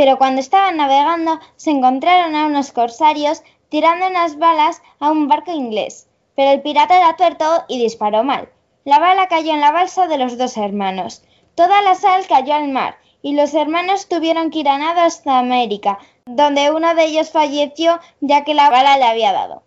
[0.02, 5.52] Pero cuando estaban navegando, se encontraron a unos corsarios tirando unas balas a un barco
[5.52, 6.08] inglés.
[6.36, 8.50] Pero el pirata era tuerto y disparó mal.
[8.84, 11.24] La bala cayó en la balsa de los dos hermanos.
[11.54, 15.38] Toda la sal cayó al mar y los hermanos tuvieron que ir a nado hasta
[15.38, 19.62] América, donde uno de ellos falleció ya que la bala le había dado.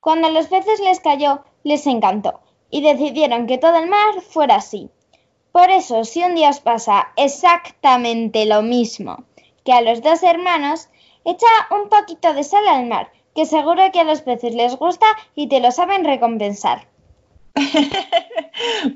[0.00, 4.56] Cuando a los peces les cayó, les encantó y decidieron que todo el mar fuera
[4.56, 4.90] así.
[5.52, 9.24] Por eso, si un día os pasa exactamente lo mismo
[9.66, 10.88] que a los dos hermanos,
[11.26, 15.06] echa un poquito de sal al mar, que seguro que a los peces les gusta
[15.34, 16.88] y te lo saben recompensar.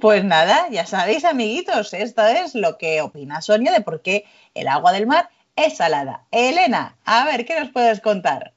[0.00, 4.68] Pues nada, ya sabéis, amiguitos, esto es lo que opina Sonia de por qué el
[4.68, 6.24] agua del mar es salada.
[6.30, 8.54] Elena, a ver, ¿qué nos puedes contar?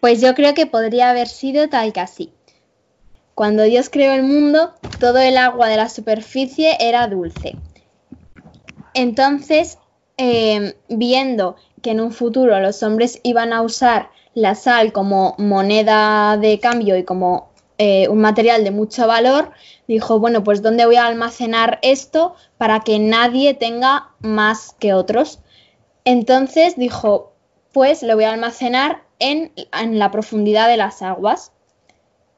[0.00, 2.32] Pues yo creo que podría haber sido tal que así.
[3.34, 7.56] Cuando Dios creó el mundo, todo el agua de la superficie era dulce.
[8.92, 9.78] Entonces,
[10.16, 16.36] eh, viendo que en un futuro los hombres iban a usar la sal como moneda
[16.36, 19.50] de cambio y como eh, un material de mucho valor,
[19.88, 25.40] dijo, bueno, pues ¿dónde voy a almacenar esto para que nadie tenga más que otros?
[26.04, 27.32] Entonces dijo,
[27.72, 31.52] pues lo voy a almacenar en, en la profundidad de las aguas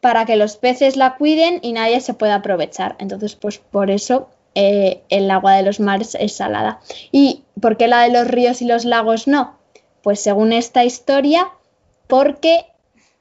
[0.00, 2.96] para que los peces la cuiden y nadie se pueda aprovechar.
[2.98, 4.28] Entonces, pues por eso
[4.59, 6.81] eh, el agua de los mares es salada.
[7.12, 9.59] ¿Y por qué la de los ríos y los lagos no?
[10.03, 11.51] Pues según esta historia,
[12.07, 12.64] porque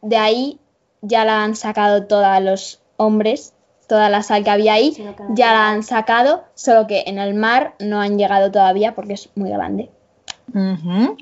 [0.01, 0.59] de ahí
[1.01, 3.53] ya la han sacado todos los hombres,
[3.85, 4.95] toda la sal que había ahí,
[5.31, 9.29] ya la han sacado, solo que en el mar no han llegado todavía porque es
[9.35, 9.89] muy grande.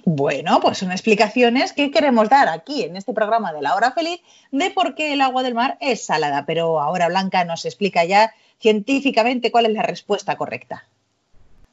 [0.06, 4.22] Bueno, pues son explicaciones que queremos dar aquí en este programa de la hora feliz
[4.52, 6.46] de por qué el agua del mar es salada.
[6.46, 8.32] Pero ahora Blanca nos explica ya
[8.64, 10.88] científicamente cuál es la respuesta correcta.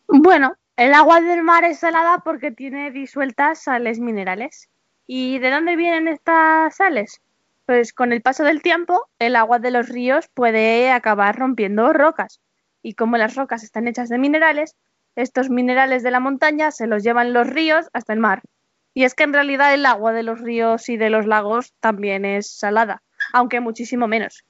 [0.09, 4.69] Bueno, el agua del mar es salada porque tiene disueltas sales minerales.
[5.07, 7.23] ¿Y de dónde vienen estas sales?
[7.65, 12.41] Pues con el paso del tiempo, el agua de los ríos puede acabar rompiendo rocas.
[12.83, 14.75] Y como las rocas están hechas de minerales,
[15.15, 18.43] estos minerales de la montaña se los llevan los ríos hasta el mar.
[18.95, 22.25] Y es que en realidad el agua de los ríos y de los lagos también
[22.25, 23.01] es salada,
[23.33, 24.45] aunque muchísimo menos.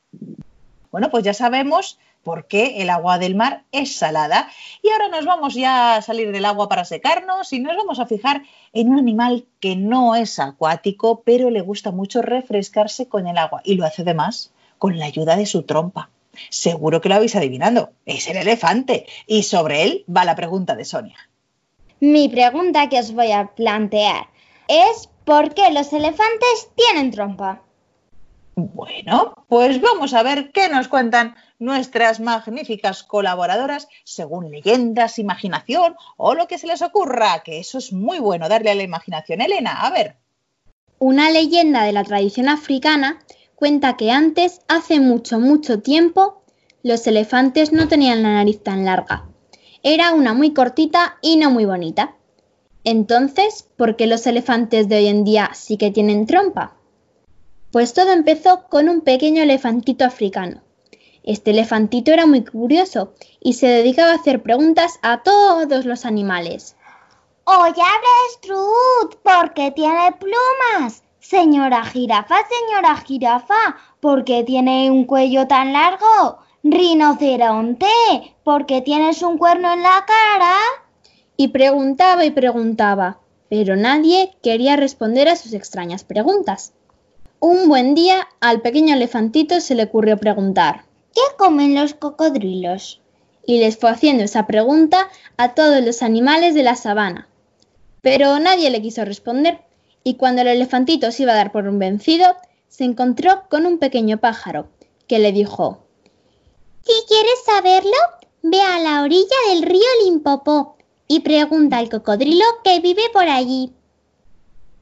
[0.90, 4.48] Bueno, pues ya sabemos por qué el agua del mar es salada.
[4.83, 8.07] Y ahora nos vamos ya a salir del agua para secarnos y nos vamos a
[8.07, 8.42] fijar
[8.72, 13.62] en un animal que no es acuático, pero le gusta mucho refrescarse con el agua
[13.64, 16.11] y lo hace además con la ayuda de su trompa.
[16.49, 17.90] Seguro que lo habéis adivinado.
[18.07, 19.07] Es el elefante.
[19.26, 21.16] Y sobre él va la pregunta de Sonia.
[22.01, 24.28] Mi pregunta que os voy a plantear
[24.68, 27.62] es ¿por qué los elefantes tienen trompa?
[28.55, 36.34] Bueno, pues vamos a ver qué nos cuentan nuestras magníficas colaboradoras según leyendas, imaginación o
[36.34, 39.40] lo que se les ocurra, que eso es muy bueno, darle a la imaginación.
[39.40, 40.16] Elena, a ver.
[40.98, 43.20] Una leyenda de la tradición africana
[43.55, 46.42] cuenta que antes, hace mucho, mucho tiempo,
[46.82, 49.26] los elefantes no tenían la nariz tan larga.
[49.82, 52.16] Era una muy cortita y no muy bonita.
[52.84, 56.80] Entonces, ¿por qué los elefantes de hoy en día sí que tienen trompa?
[57.72, 60.62] Pues todo empezó con un pequeño elefantito africano.
[61.22, 66.76] Este elefantito era muy curioso y se dedicaba a hacer preguntas a todos los animales.
[67.44, 71.04] Oye, avestruz, ¿por qué tiene plumas?
[71.20, 76.38] Señora jirafa, señora jirafa, ¿por qué tiene un cuello tan largo?
[76.64, 77.86] Rinoceronte,
[78.42, 80.56] ¿por qué tienes un cuerno en la cara?
[81.36, 86.72] Y preguntaba y preguntaba, pero nadie quería responder a sus extrañas preguntas.
[87.43, 90.84] Un buen día al pequeño elefantito se le ocurrió preguntar
[91.14, 93.01] ¿Qué comen los cocodrilos?
[93.47, 97.28] Y les fue haciendo esa pregunta a todos los animales de la sabana.
[98.03, 99.62] Pero nadie le quiso responder,
[100.05, 102.26] y cuando el elefantito se iba a dar por un vencido,
[102.68, 104.68] se encontró con un pequeño pájaro,
[105.09, 105.86] que le dijo
[106.82, 107.97] Si quieres saberlo,
[108.43, 110.76] ve a la orilla del río Limpopo
[111.09, 113.72] y pregunta al cocodrilo que vive por allí.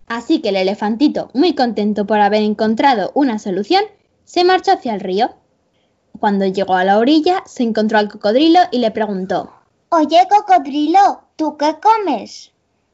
[0.09, 3.85] Así que el elefantito, muy contento por haber encontrado una solución,
[4.25, 5.31] se marchó hacia el río.
[6.19, 9.53] Cuando llegó a la orilla, se encontró al cocodrilo y le preguntó
[9.91, 12.53] Oye, cocodrilo, ¿tú qué comes?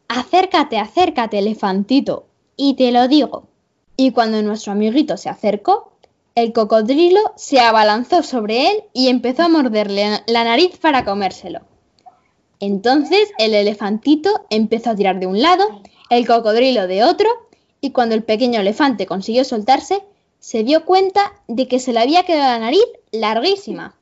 [0.09, 3.49] Acércate, acércate, elefantito, y te lo digo.
[3.97, 5.93] Y cuando nuestro amiguito se acercó,
[6.35, 11.61] el cocodrilo se abalanzó sobre él y empezó a morderle la nariz para comérselo.
[12.61, 15.65] Entonces el elefantito empezó a tirar de un lado,
[16.11, 17.29] el cocodrilo de otro,
[17.81, 20.03] y cuando el pequeño elefante consiguió soltarse,
[20.39, 23.95] se dio cuenta de que se le había quedado la nariz larguísima.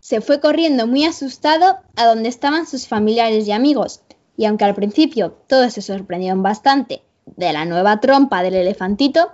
[0.00, 4.02] Se fue corriendo muy asustado a donde estaban sus familiares y amigos,
[4.36, 7.02] y aunque al principio todos se sorprendieron bastante
[7.36, 9.30] de la nueva trompa del elefantito,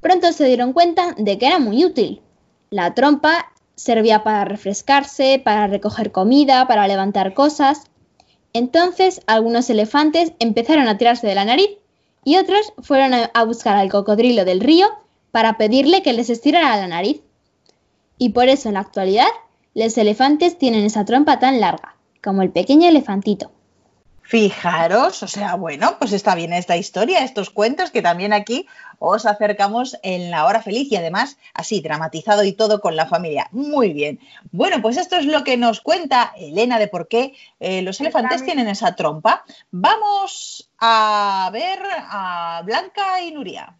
[0.00, 2.22] pronto se dieron cuenta de que era muy útil.
[2.70, 7.84] La trompa servía para refrescarse, para recoger comida, para levantar cosas.
[8.52, 11.70] Entonces algunos elefantes empezaron a tirarse de la nariz
[12.24, 14.88] y otros fueron a buscar al cocodrilo del río
[15.30, 17.20] para pedirle que les estirara la nariz.
[18.18, 19.28] Y por eso en la actualidad
[19.74, 23.52] los elefantes tienen esa trompa tan larga, como el pequeño elefantito.
[24.28, 28.68] Fijaros, o sea, bueno, pues está bien esta historia, estos cuentos que también aquí
[28.98, 33.48] os acercamos en la hora feliz y además así dramatizado y todo con la familia.
[33.52, 34.20] Muy bien.
[34.52, 38.44] Bueno, pues esto es lo que nos cuenta Elena de por qué eh, los elefantes
[38.44, 39.46] tienen esa trompa.
[39.70, 43.78] Vamos a ver a Blanca y Nuria.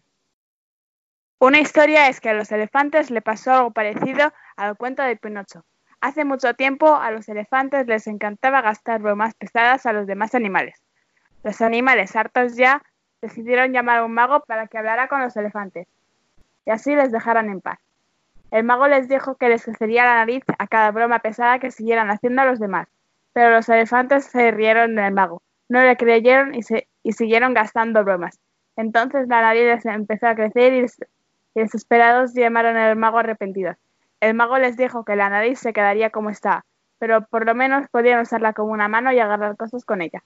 [1.37, 5.63] Una historia es que a los elefantes le pasó algo parecido al cuento de Pinocho.
[6.01, 10.81] Hace mucho tiempo a los elefantes les encantaba gastar bromas pesadas a los demás animales.
[11.43, 12.81] Los animales, hartos ya,
[13.21, 15.87] decidieron llamar a un mago para que hablara con los elefantes
[16.65, 17.79] y así les dejaran en paz.
[18.51, 22.09] El mago les dijo que les crecería la nariz a cada broma pesada que siguieran
[22.09, 22.87] haciendo a los demás,
[23.33, 28.03] pero los elefantes se rieron del mago, no le creyeron y, se, y siguieron gastando
[28.03, 28.39] bromas.
[28.75, 33.75] Entonces la nariz les empezó a crecer y, y desesperados llamaron al mago arrepentidos.
[34.19, 36.65] El mago les dijo que la nariz se quedaría como está,
[36.97, 40.23] pero por lo menos podían usarla como una mano y agarrar cosas con ella.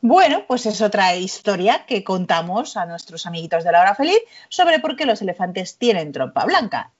[0.00, 4.78] Bueno, pues es otra historia que contamos a nuestros amiguitos de la hora feliz sobre
[4.78, 6.92] por qué los elefantes tienen trompa blanca.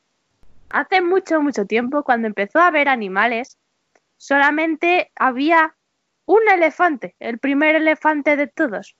[0.71, 3.57] Hace mucho, mucho tiempo, cuando empezó a haber animales,
[4.17, 5.77] solamente había
[6.27, 8.97] un elefante, el primer elefante de todos.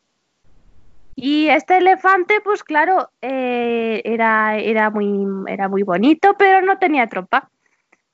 [1.21, 7.09] Y este elefante, pues claro, eh, era, era, muy, era muy bonito, pero no tenía
[7.09, 7.51] trompa.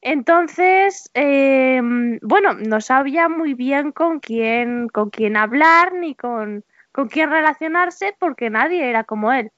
[0.01, 1.83] Entonces, eh,
[2.23, 8.17] bueno, no sabía muy bien con quién, con quién hablar ni con, con quién relacionarse
[8.19, 9.51] porque nadie era como él.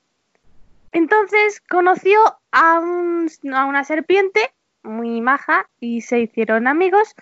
[0.91, 2.19] Entonces conoció
[2.51, 4.41] a, un, a una serpiente
[4.83, 7.15] muy maja y se hicieron amigos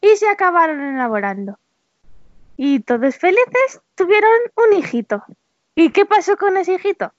[0.00, 1.58] y se acabaron enamorando.
[2.56, 5.24] Y todos felices tuvieron un hijito.
[5.74, 7.12] ¿Y qué pasó con ese hijito?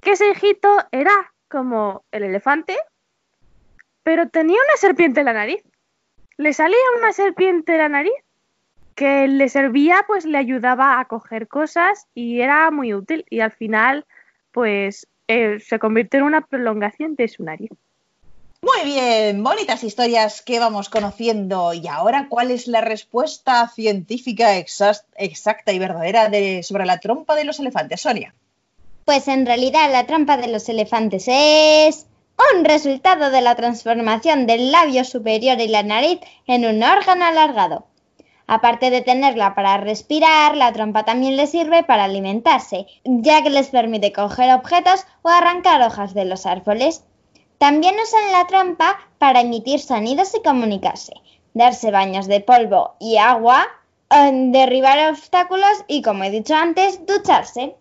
[0.00, 2.76] Que ese hijito era como el elefante,
[4.02, 5.62] pero tenía una serpiente en la nariz.
[6.36, 8.14] Le salía una serpiente en la nariz
[8.94, 13.24] que le servía, pues le ayudaba a coger cosas y era muy útil.
[13.28, 14.06] Y al final,
[14.52, 17.70] pues eh, se convirtió en una prolongación de su nariz.
[18.62, 21.72] Muy bien, bonitas historias que vamos conociendo.
[21.72, 27.44] Y ahora, ¿cuál es la respuesta científica exacta y verdadera de, sobre la trompa de
[27.44, 28.34] los elefantes, Sonia?
[29.06, 32.06] Pues en realidad la trampa de los elefantes es
[32.54, 37.86] un resultado de la transformación del labio superior y la nariz en un órgano alargado.
[38.46, 43.68] Aparte de tenerla para respirar, la trompa también les sirve para alimentarse, ya que les
[43.68, 47.04] permite coger objetos o arrancar hojas de los árboles.
[47.60, 51.12] También usan la trompa para emitir sonidos y comunicarse,
[51.52, 53.66] darse baños de polvo y agua,
[54.08, 57.76] eh, derribar obstáculos y, como he dicho antes, ducharse.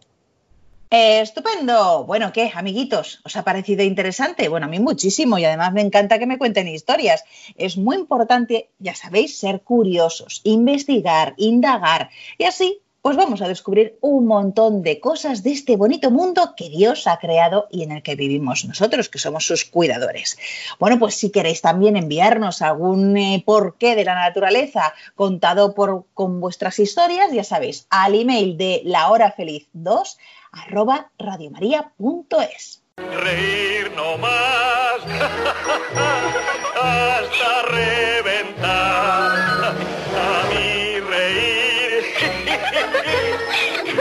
[0.89, 2.03] Eh, estupendo.
[2.03, 3.21] Bueno, ¿qué, amiguitos?
[3.23, 4.49] ¿Os ha parecido interesante?
[4.49, 7.23] Bueno, a mí muchísimo y además me encanta que me cuenten historias.
[7.55, 13.97] Es muy importante, ya sabéis, ser curiosos, investigar, indagar y así pues vamos a descubrir
[14.01, 18.03] un montón de cosas de este bonito mundo que Dios ha creado y en el
[18.03, 20.37] que vivimos nosotros, que somos sus cuidadores.
[20.79, 26.41] Bueno, pues si queréis también enviarnos algún eh, porqué de la naturaleza contado por, con
[26.41, 30.17] vuestras historias, ya sabéis, al email de lahorafeliz2
[30.51, 32.81] arroba radiomaria.es.
[32.97, 34.99] Reír no más
[36.75, 38.59] hasta reventar.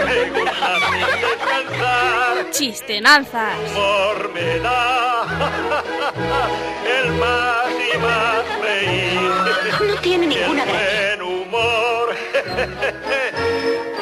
[0.09, 2.51] Me gusta sin descansar.
[2.51, 3.55] Chistenanzas.
[3.71, 5.27] Humor me da
[7.01, 9.31] el más y más reír.
[9.87, 11.17] No tiene ninguna gracia.
[11.17, 12.15] buen humor,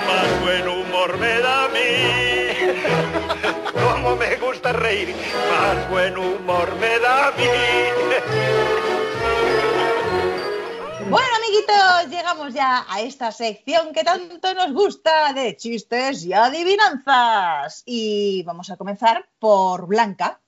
[0.06, 1.80] más buen humor me da a mí.
[3.72, 5.14] Como me gusta reír,
[5.50, 8.85] más buen humor me da a mí.
[11.08, 17.84] Bueno, amiguitos, llegamos ya a esta sección que tanto nos gusta de chistes y adivinanzas.
[17.86, 20.40] Y vamos a comenzar por Blanca.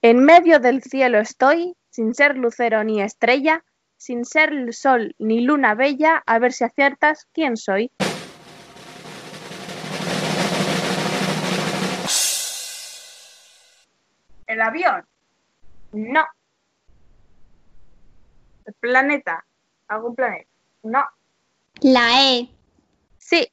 [0.00, 3.62] En medio del cielo estoy, sin ser lucero ni estrella,
[3.98, 7.90] sin ser el sol ni luna bella, a ver si aciertas quién soy.
[14.46, 15.04] ¿El avión?
[15.92, 16.24] No.
[18.64, 19.44] ¿El planeta?
[19.88, 20.48] ¿Algún planeta?
[20.82, 21.04] No.
[21.80, 22.48] La E.
[23.18, 23.48] Sí.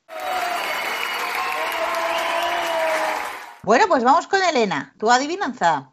[3.63, 4.93] Bueno, pues vamos con Elena.
[4.99, 5.91] ¿Tu adivinanza?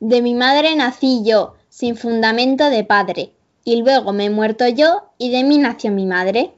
[0.00, 3.32] De mi madre nací yo, sin fundamento de padre,
[3.64, 6.52] y luego me he muerto yo, y de mí nació mi madre.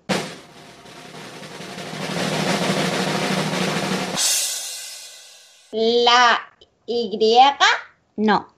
[5.71, 6.41] La
[6.87, 7.39] Y.
[8.17, 8.49] No.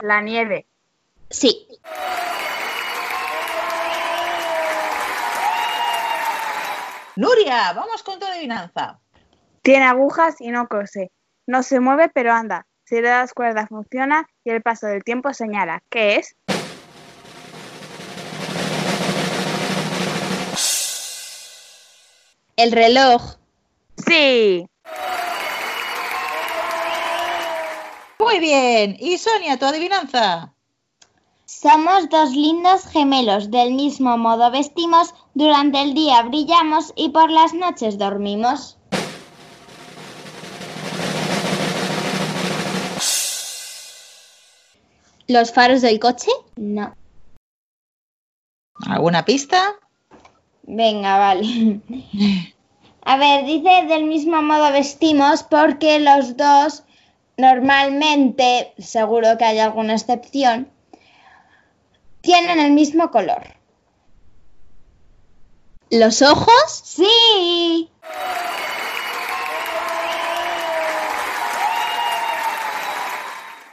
[0.00, 0.66] La nieve.
[1.30, 1.66] Sí.
[7.16, 8.98] Nuria, vamos con tu adivinanza.
[9.60, 11.12] Tiene agujas y no cose.
[11.46, 12.66] No se mueve pero anda.
[12.84, 15.82] Si le das cuerda funciona y el paso del tiempo señala.
[15.90, 16.34] ¿Qué es?
[22.56, 23.36] El reloj.
[24.06, 24.66] Sí.
[28.18, 28.96] Muy bien.
[28.98, 30.54] Y Sonia, tu adivinanza.
[31.62, 37.54] Somos dos lindos gemelos, del mismo modo vestimos, durante el día brillamos y por las
[37.54, 38.76] noches dormimos.
[45.28, 46.32] ¿Los faros del coche?
[46.56, 46.96] No.
[48.88, 49.76] ¿Alguna pista?
[50.64, 51.80] Venga, vale.
[53.04, 56.82] A ver, dice del mismo modo vestimos porque los dos
[57.36, 60.71] normalmente, seguro que hay alguna excepción,
[62.22, 63.42] tienen el mismo color.
[65.90, 66.82] ¿Los ojos?
[66.84, 67.90] Sí.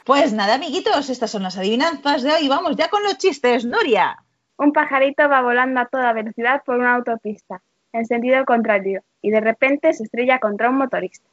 [0.03, 2.47] Pues nada, amiguitos, estas son las adivinanzas de hoy.
[2.49, 4.17] Vamos ya con los chistes, Nuria.
[4.57, 7.61] Un pajarito va volando a toda velocidad por una autopista,
[7.93, 11.29] en sentido contrario, y de repente se estrella contra un motorista.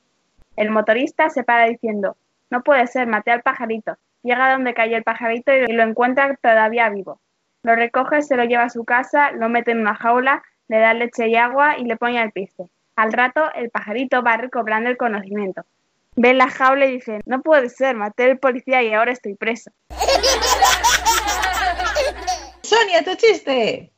[0.55, 2.17] El motorista se para diciendo,
[2.51, 3.97] no puede ser, maté al pajarito.
[4.27, 7.21] Llega donde cayó el pajarito y lo encuentra todavía vivo.
[7.63, 10.95] Lo recoge, se lo lleva a su casa, lo mete en una jaula, le da
[10.95, 12.65] leche y agua y le pone al piste.
[12.97, 15.63] Al rato, el pajarito va recobrando el conocimiento.
[16.17, 19.71] Ve la jaula y dice, no puede ser, maté al policía y ahora estoy preso.
[22.63, 23.93] Sonia, tu chiste.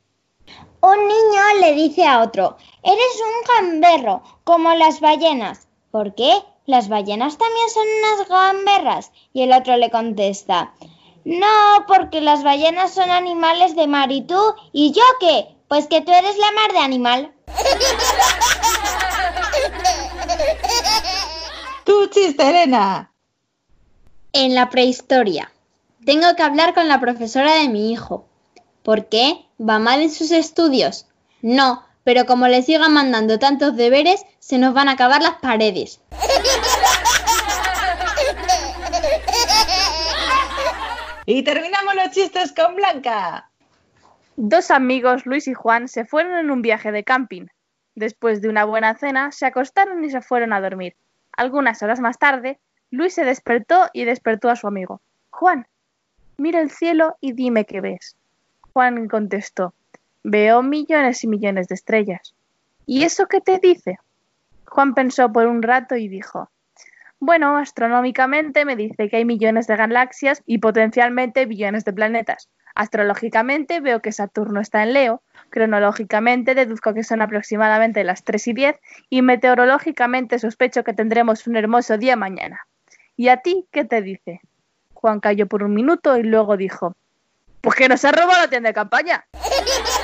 [0.81, 3.33] Un niño le dice a otro, eres un
[3.81, 5.67] gamberro, como las ballenas.
[5.89, 6.33] ¿Por qué?
[6.69, 9.11] ¿Las ballenas también son unas gamberras?
[9.33, 10.71] Y el otro le contesta,
[11.25, 11.47] no,
[11.87, 14.39] porque las ballenas son animales de mar y tú,
[14.71, 15.47] ¿y yo qué?
[15.67, 17.33] Pues que tú eres la mar de animal.
[21.85, 23.11] Tu chiste, Elena.
[24.31, 25.51] En la prehistoria.
[26.05, 28.27] Tengo que hablar con la profesora de mi hijo.
[28.83, 29.47] ¿Por qué?
[29.59, 31.07] ¿Va mal en sus estudios?
[31.41, 36.01] No, pero como le sigan mandando tantos deberes, se nos van a acabar las paredes.
[41.27, 43.51] Y terminamos los chistes con Blanca.
[44.37, 47.45] Dos amigos, Luis y Juan, se fueron en un viaje de camping.
[47.93, 50.95] Después de una buena cena, se acostaron y se fueron a dormir.
[51.37, 54.99] Algunas horas más tarde, Luis se despertó y despertó a su amigo.
[55.29, 55.67] Juan,
[56.37, 58.17] mira el cielo y dime qué ves.
[58.73, 59.75] Juan contestó,
[60.23, 62.33] veo millones y millones de estrellas.
[62.85, 63.99] ¿Y eso qué te dice?
[64.65, 66.49] Juan pensó por un rato y dijo,
[67.19, 72.49] bueno, astronómicamente me dice que hay millones de galaxias y potencialmente billones de planetas.
[72.75, 78.53] Astrológicamente veo que Saturno está en Leo, cronológicamente deduzco que son aproximadamente las 3 y
[78.53, 78.75] 10
[79.09, 82.65] y meteorológicamente sospecho que tendremos un hermoso día mañana.
[83.17, 84.39] ¿Y a ti qué te dice?
[84.93, 86.95] Juan cayó por un minuto y luego dijo,
[87.59, 89.25] pues que nos ha robado la tienda de campaña.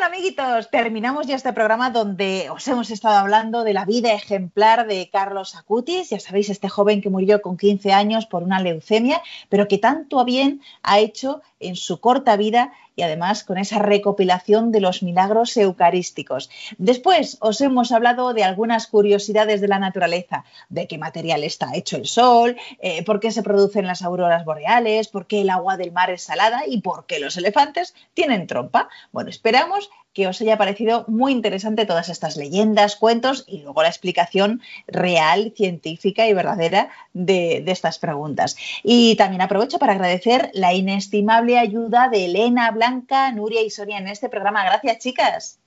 [0.00, 4.86] Bueno, amiguitos, terminamos ya este programa donde os hemos estado hablando de la vida ejemplar
[4.86, 6.08] de Carlos Acutis.
[6.08, 9.20] Ya sabéis, este joven que murió con 15 años por una leucemia,
[9.50, 14.72] pero que tanto bien ha hecho en su corta vida y además con esa recopilación
[14.72, 16.50] de los milagros eucarísticos.
[16.76, 21.96] Después os hemos hablado de algunas curiosidades de la naturaleza, de qué material está hecho
[21.96, 25.92] el sol, eh, por qué se producen las auroras boreales, por qué el agua del
[25.92, 28.90] mar es salada y por qué los elefantes tienen trompa.
[29.12, 33.88] Bueno, esperamos que os haya parecido muy interesante todas estas leyendas, cuentos y luego la
[33.88, 38.56] explicación real, científica y verdadera de, de, estas preguntas.
[38.82, 44.08] Y también aprovecho para agradecer la inestimable ayuda de Elena, Blanca, Nuria y Sonia en
[44.08, 44.64] este programa.
[44.64, 45.58] Gracias, chicas.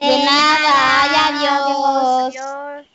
[0.00, 2.34] De nada, adiós.
[2.34, 2.86] adiós.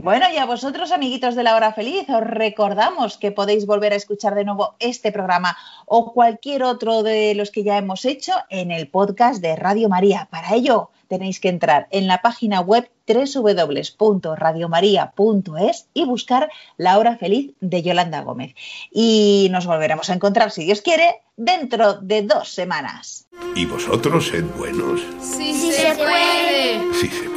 [0.00, 3.96] Bueno, y a vosotros, amiguitos de la hora feliz, os recordamos que podéis volver a
[3.96, 8.70] escuchar de nuevo este programa o cualquier otro de los que ya hemos hecho en
[8.70, 10.28] el podcast de Radio María.
[10.30, 17.54] Para ello, tenéis que entrar en la página web www.radiomaria.es y buscar La Hora Feliz
[17.60, 18.54] de Yolanda Gómez.
[18.92, 23.26] Y nos volveremos a encontrar, si Dios quiere, dentro de dos semanas.
[23.56, 25.00] ¿Y vosotros sed buenos?
[25.20, 26.94] Sí, sí se puede.
[26.94, 27.27] Sí se puede.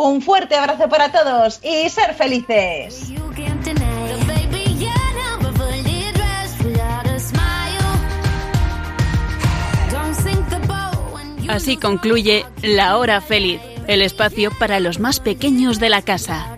[0.00, 3.12] Un fuerte abrazo para todos y ser felices.
[11.48, 16.57] Así concluye La Hora Feliz, el espacio para los más pequeños de la casa.